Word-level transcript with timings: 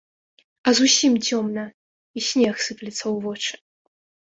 А 0.71 0.71
зусім 0.79 1.13
цёмна, 1.27 1.67
і 1.69 2.19
снег 2.29 2.55
сыплецца 2.71 3.03
ў 3.03 3.15
вочы. 3.29 3.55